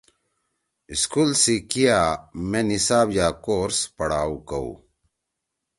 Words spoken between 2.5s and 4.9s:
نصاب یا کورس پرھاؤ کؤ۔